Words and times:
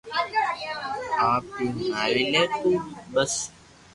آپ 1.31 1.45
ھي 1.59 1.65
ھڻاو 1.75 2.09
لي 2.15 2.23
تو 2.53 2.69
بس 3.13 3.33